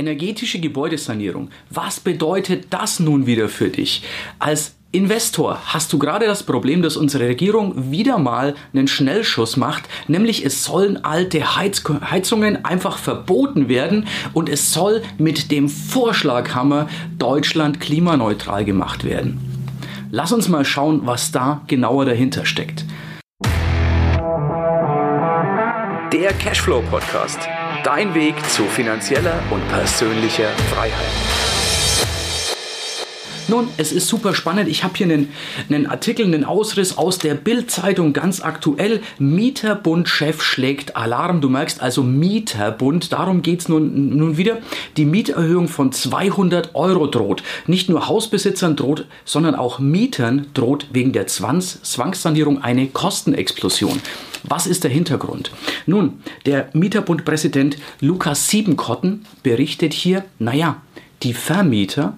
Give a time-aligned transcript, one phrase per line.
[0.00, 1.50] Energetische Gebäudesanierung.
[1.68, 4.02] Was bedeutet das nun wieder für dich?
[4.38, 9.84] Als Investor, hast du gerade das Problem, dass unsere Regierung wieder mal einen Schnellschuss macht,
[10.08, 16.88] nämlich es sollen alte Heiz Heizungen einfach verboten werden und es soll mit dem Vorschlaghammer
[17.18, 19.38] Deutschland klimaneutral gemacht werden.
[20.10, 22.86] Lass uns mal schauen, was da genauer dahinter steckt.
[26.10, 27.38] Der Cashflow Podcast.
[27.84, 31.59] Dein Weg zu finanzieller und persönlicher Freiheit.
[33.50, 34.68] Nun, es ist super spannend.
[34.68, 35.28] Ich habe hier einen,
[35.68, 39.00] einen Artikel, einen Ausriss aus der Bild-Zeitung, ganz aktuell.
[39.18, 41.40] Mieterbund-Chef schlägt Alarm.
[41.40, 43.12] Du merkst also Mieterbund.
[43.12, 44.58] Darum geht es nun, nun wieder.
[44.96, 47.42] Die Mieterhöhung von 200 Euro droht.
[47.66, 54.00] Nicht nur Hausbesitzern droht, sondern auch Mietern droht wegen der Zwangs Zwangssanierung eine Kostenexplosion.
[54.44, 55.50] Was ist der Hintergrund?
[55.86, 60.80] Nun, der Mieterbund-Präsident Lukas Siebenkotten berichtet hier, naja,
[61.24, 62.16] die Vermieter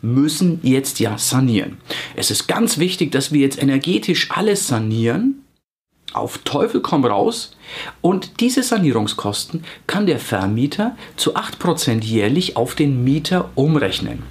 [0.00, 1.78] müssen jetzt ja sanieren.
[2.14, 5.44] Es ist ganz wichtig, dass wir jetzt energetisch alles sanieren.
[6.14, 7.56] Auf Teufel komm raus.
[8.00, 14.22] Und diese Sanierungskosten kann der Vermieter zu 8% jährlich auf den Mieter umrechnen.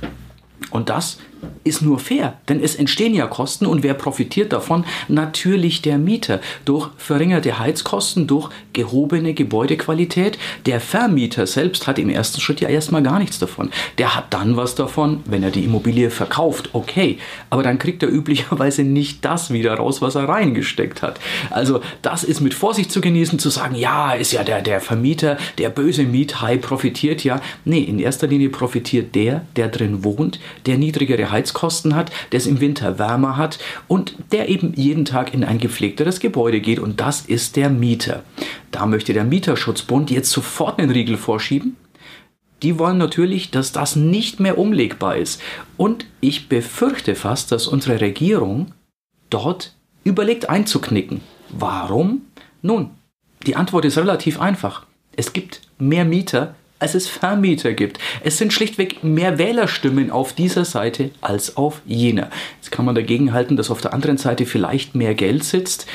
[0.72, 1.20] Und das
[1.64, 4.86] ist nur fair, denn es entstehen ja Kosten und wer profitiert davon?
[5.08, 10.38] Natürlich der Mieter durch verringerte Heizkosten, durch gehobene Gebäudequalität.
[10.66, 13.70] Der Vermieter selbst hat im ersten Schritt ja erstmal gar nichts davon.
[13.98, 17.18] Der hat dann was davon, wenn er die Immobilie verkauft, okay,
[17.50, 21.20] aber dann kriegt er üblicherweise nicht das wieder raus, was er reingesteckt hat.
[21.50, 25.38] Also das ist mit Vorsicht zu genießen, zu sagen, ja, ist ja der, der Vermieter,
[25.58, 27.42] der böse Miethai profitiert ja.
[27.66, 32.48] Nee, in erster Linie profitiert der, der drin wohnt, der niedrigere Heizkosten hat, der es
[32.48, 37.00] im Winter wärmer hat und der eben jeden Tag in ein gepflegteres Gebäude geht und
[37.00, 38.24] das ist der Mieter.
[38.72, 41.78] Da möchte der Mieterschutzbund jetzt sofort einen Riegel vorschieben.
[42.64, 45.42] Die wollen natürlich, dass das nicht mehr umlegbar ist.
[45.78, 48.74] Und ich befürchte fast, dass unsere Regierung
[49.30, 51.22] dort überlegt einzuknicken.
[51.50, 52.24] Warum?
[52.62, 52.92] Nun,
[53.46, 54.86] die Antwort ist relativ einfach.
[55.16, 58.00] Es gibt mehr Mieter, als es Vermieter gibt.
[58.24, 62.30] Es sind schlichtweg mehr Wählerstimmen auf dieser Seite als auf jener.
[62.58, 65.88] Jetzt kann man dagegen halten, dass auf der anderen Seite vielleicht mehr Geld sitzt,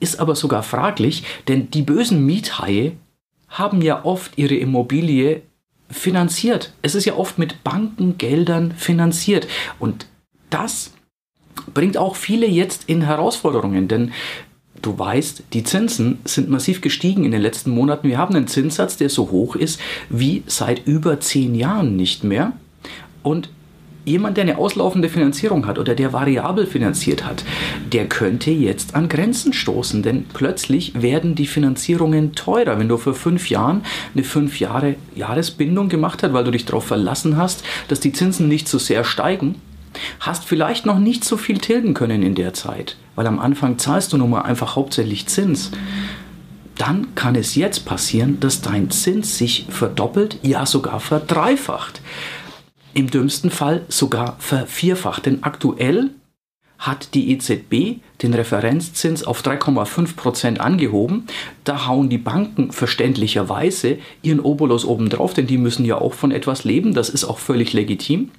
[0.00, 2.92] ist aber sogar fraglich, denn die bösen Miethaie
[3.48, 5.42] haben ja oft ihre Immobilie
[5.90, 6.72] finanziert.
[6.82, 9.48] Es ist ja oft mit Bankengeldern finanziert
[9.78, 10.06] und
[10.50, 10.92] das
[11.74, 14.12] bringt auch viele jetzt in Herausforderungen, denn
[14.82, 18.08] du weißt, die Zinsen sind massiv gestiegen in den letzten Monaten.
[18.08, 22.52] Wir haben einen Zinssatz, der so hoch ist wie seit über zehn Jahren nicht mehr.
[23.22, 23.50] Und
[24.08, 27.44] jemand, der eine auslaufende Finanzierung hat oder der variabel finanziert hat,
[27.92, 32.78] der könnte jetzt an Grenzen stoßen, denn plötzlich werden die Finanzierungen teurer.
[32.78, 33.82] Wenn du vor fünf Jahren
[34.14, 38.48] eine fünf Jahre Jahresbindung gemacht hast, weil du dich darauf verlassen hast, dass die Zinsen
[38.48, 39.56] nicht so sehr steigen,
[40.20, 44.12] hast vielleicht noch nicht so viel tilgen können in der Zeit, weil am Anfang zahlst
[44.12, 45.72] du nun mal einfach hauptsächlich Zins.
[46.76, 52.00] Dann kann es jetzt passieren, dass dein Zins sich verdoppelt, ja sogar verdreifacht.
[52.94, 56.10] Im dümmsten Fall sogar vervierfacht, denn aktuell
[56.78, 61.26] hat die EZB den Referenzzins auf 3,5% angehoben.
[61.64, 66.62] Da hauen die Banken verständlicherweise ihren Obolus obendrauf, denn die müssen ja auch von etwas
[66.62, 66.94] leben.
[66.94, 68.30] Das ist auch völlig legitim.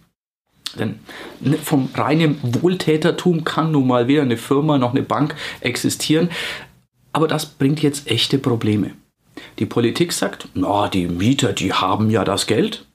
[0.78, 1.00] Denn
[1.40, 6.30] ne, vom reinen Wohltätertum kann nun mal weder eine Firma noch eine Bank existieren.
[7.14, 8.92] Aber das bringt jetzt echte Probleme.
[9.58, 12.86] Die Politik sagt, na, die Mieter, die haben ja das Geld.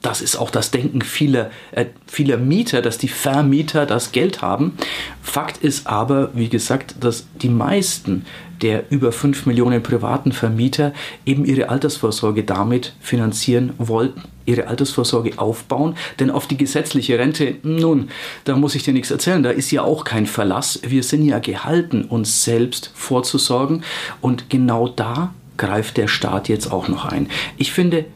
[0.00, 4.74] Das ist auch das Denken vieler, äh, vieler Mieter, dass die Vermieter das Geld haben.
[5.22, 8.24] Fakt ist aber, wie gesagt, dass die meisten
[8.62, 10.92] der über 5 Millionen privaten Vermieter
[11.24, 15.96] eben ihre Altersvorsorge damit finanzieren wollten, ihre Altersvorsorge aufbauen.
[16.18, 18.08] Denn auf die gesetzliche Rente, nun,
[18.44, 20.80] da muss ich dir nichts erzählen, da ist ja auch kein Verlass.
[20.86, 23.84] Wir sind ja gehalten, uns selbst vorzusorgen.
[24.20, 27.28] Und genau da greift der Staat jetzt auch noch ein.
[27.56, 28.06] Ich finde,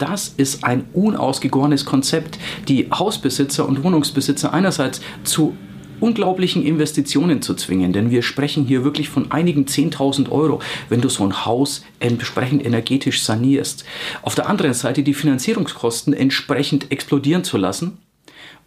[0.00, 2.38] das ist ein unausgegorenes Konzept,
[2.68, 5.56] die Hausbesitzer und Wohnungsbesitzer einerseits zu
[6.00, 11.08] unglaublichen Investitionen zu zwingen, denn wir sprechen hier wirklich von einigen 10.000 Euro, wenn du
[11.08, 13.84] so ein Haus entsprechend energetisch sanierst.
[14.22, 17.98] Auf der anderen Seite die Finanzierungskosten entsprechend explodieren zu lassen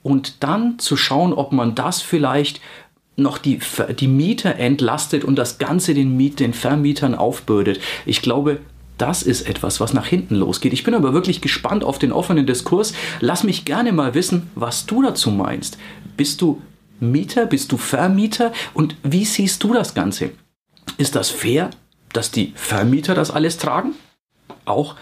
[0.03, 2.61] und dann zu schauen, ob man das vielleicht
[3.15, 3.59] noch die,
[3.99, 7.79] die Mieter entlastet und das Ganze den, Miet, den Vermietern aufbürdet.
[8.05, 8.59] Ich glaube,
[8.97, 10.73] das ist etwas, was nach hinten losgeht.
[10.73, 12.93] Ich bin aber wirklich gespannt auf den offenen Diskurs.
[13.19, 15.77] Lass mich gerne mal wissen, was du dazu meinst.
[16.15, 16.61] Bist du
[16.99, 17.45] Mieter?
[17.45, 18.53] Bist du Vermieter?
[18.73, 20.31] Und wie siehst du das Ganze?
[20.97, 21.71] Ist das fair,
[22.13, 23.93] dass die Vermieter das alles tragen?
[24.65, 24.95] Auch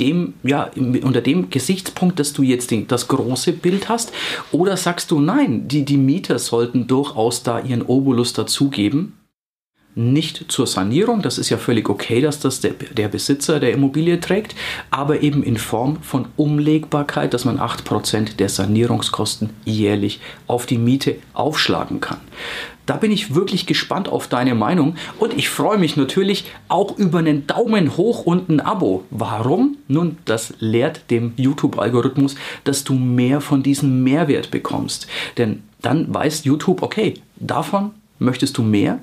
[0.00, 4.12] dem, ja, unter dem Gesichtspunkt, dass du jetzt den, das große Bild hast?
[4.50, 9.18] Oder sagst du, nein, die, die Mieter sollten durchaus da ihren Obolus dazugeben?
[9.96, 14.18] Nicht zur Sanierung, das ist ja völlig okay, dass das der, der Besitzer der Immobilie
[14.18, 14.56] trägt,
[14.90, 21.16] aber eben in Form von Umlegbarkeit, dass man 8% der Sanierungskosten jährlich auf die Miete
[21.32, 22.18] aufschlagen kann.
[22.86, 27.20] Da bin ich wirklich gespannt auf deine Meinung und ich freue mich natürlich auch über
[27.20, 29.04] einen Daumen hoch und ein Abo.
[29.10, 29.78] Warum?
[29.88, 35.06] Nun, das lehrt dem YouTube-Algorithmus, dass du mehr von diesem Mehrwert bekommst.
[35.38, 39.00] Denn dann weiß YouTube, okay, davon möchtest du mehr,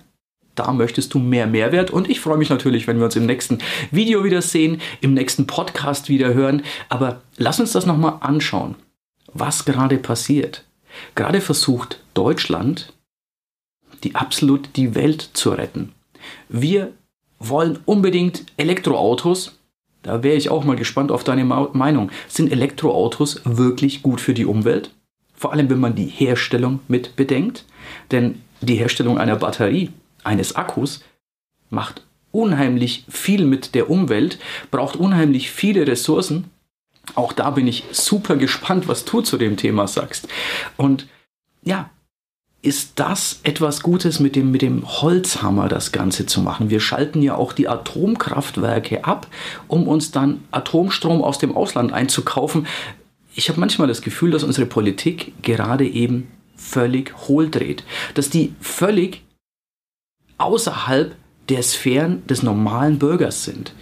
[0.61, 3.57] da möchtest du mehr Mehrwert und ich freue mich natürlich, wenn wir uns im nächsten
[3.89, 6.61] Video wieder sehen, im nächsten Podcast wieder hören.
[6.89, 8.75] Aber lass uns das nochmal anschauen,
[9.33, 10.65] was gerade passiert.
[11.15, 12.93] Gerade versucht Deutschland
[14.03, 15.91] die absolut die Welt zu retten.
[16.49, 16.91] Wir
[17.39, 19.59] wollen unbedingt Elektroautos.
[20.03, 22.11] Da wäre ich auch mal gespannt auf deine Meinung.
[22.27, 24.91] Sind Elektroautos wirklich gut für die Umwelt?
[25.35, 27.65] Vor allem, wenn man die Herstellung mit bedenkt.
[28.09, 29.91] Denn die Herstellung einer Batterie,
[30.23, 31.03] eines Akkus,
[31.69, 34.39] macht unheimlich viel mit der Umwelt,
[34.71, 36.49] braucht unheimlich viele Ressourcen.
[37.15, 40.27] Auch da bin ich super gespannt, was du zu dem Thema sagst.
[40.77, 41.07] Und
[41.63, 41.89] ja,
[42.61, 46.69] ist das etwas Gutes, mit dem, mit dem Holzhammer das Ganze zu machen.
[46.69, 49.27] Wir schalten ja auch die Atomkraftwerke ab,
[49.67, 52.67] um uns dann Atomstrom aus dem Ausland einzukaufen.
[53.33, 57.83] Ich habe manchmal das Gefühl, dass unsere Politik gerade eben völlig hohl dreht.
[58.13, 59.23] Dass die völlig
[60.41, 61.15] außerhalb
[61.49, 63.73] der Sphären des normalen Bürgers sind.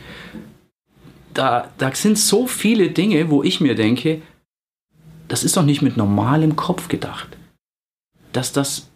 [1.33, 4.21] Da, da sind so viele Dinge, wo ich mir denke,
[5.27, 7.37] das ist doch nicht mit normalem Kopf gedacht
[8.33, 8.89] dass das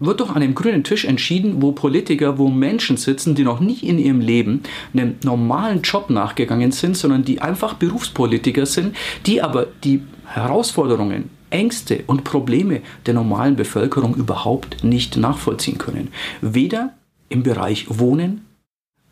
[0.00, 3.78] wird doch an dem grünen Tisch entschieden, wo Politiker, wo Menschen sitzen, die noch nie
[3.78, 4.62] in ihrem Leben
[4.92, 12.02] einem normalen Job nachgegangen sind, sondern die einfach Berufspolitiker sind, die aber die Herausforderungen, Ängste
[12.08, 16.08] und Probleme der normalen Bevölkerung überhaupt nicht nachvollziehen können.
[16.40, 16.92] Weder
[17.28, 18.44] im Bereich Wohnen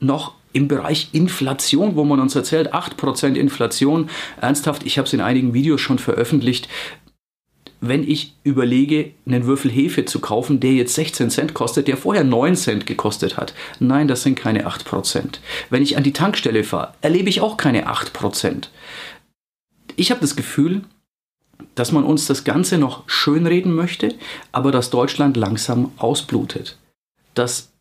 [0.00, 4.10] noch im Bereich Inflation, wo man uns erzählt, 8% Inflation.
[4.40, 6.68] Ernsthaft, ich habe es in einigen Videos schon veröffentlicht
[7.82, 12.22] wenn ich überlege, einen Würfel Hefe zu kaufen, der jetzt 16 Cent kostet, der vorher
[12.22, 13.54] 9 Cent gekostet hat.
[13.80, 15.40] Nein, das sind keine 8%.
[15.68, 18.68] Wenn ich an die Tankstelle fahre, erlebe ich auch keine 8%.
[19.96, 20.82] Ich habe das Gefühl,
[21.74, 24.14] dass man uns das Ganze noch schönreden möchte,
[24.52, 26.78] aber dass Deutschland langsam ausblutet.
[27.34, 27.71] Dass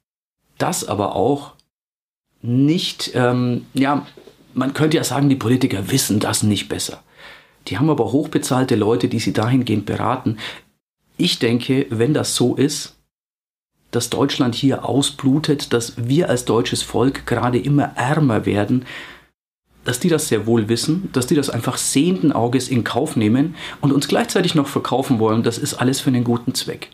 [0.58, 1.54] das aber auch
[2.42, 4.06] nicht, ähm, ja,
[4.54, 7.04] man könnte ja sagen, die Politiker wissen das nicht besser.
[7.68, 10.38] Die haben aber hochbezahlte Leute, die sie dahingehend beraten.
[11.18, 12.96] Ich denke, wenn das so ist,
[13.92, 18.86] dass Deutschland hier ausblutet, dass wir als deutsches Volk gerade immer ärmer werden,
[19.84, 23.56] dass die das sehr wohl wissen, dass die das einfach sehenden Auges in Kauf nehmen
[23.82, 26.90] und uns gleichzeitig noch verkaufen wollen, das ist alles für einen guten Zweck.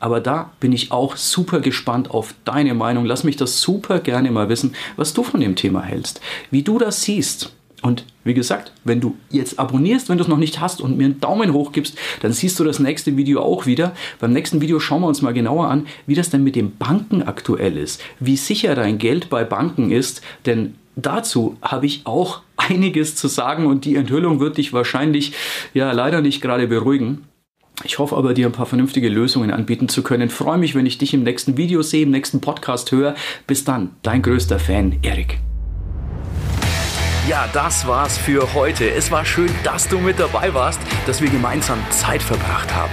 [0.00, 3.04] Aber da bin ich auch super gespannt auf deine Meinung.
[3.04, 6.78] Lass mich das super gerne mal wissen, was du von dem Thema hältst, wie du
[6.78, 7.52] das siehst.
[7.82, 11.06] Und wie gesagt, wenn du jetzt abonnierst, wenn du es noch nicht hast und mir
[11.06, 13.92] einen Daumen hoch gibst, dann siehst du das nächste Video auch wieder.
[14.20, 17.24] Beim nächsten Video schauen wir uns mal genauer an, wie das denn mit den Banken
[17.24, 23.16] aktuell ist, wie sicher dein Geld bei Banken ist, denn dazu habe ich auch einiges
[23.16, 25.32] zu sagen und die Enthüllung wird dich wahrscheinlich
[25.74, 27.24] ja leider nicht gerade beruhigen.
[27.84, 30.28] Ich hoffe aber, dir ein paar vernünftige Lösungen anbieten zu können.
[30.28, 33.14] Ich freue mich, wenn ich dich im nächsten Video sehe, im nächsten Podcast höre.
[33.46, 35.38] Bis dann, dein größter Fan, Erik.
[37.28, 38.90] Ja, das war's für heute.
[38.90, 42.92] Es war schön, dass du mit dabei warst, dass wir gemeinsam Zeit verbracht haben.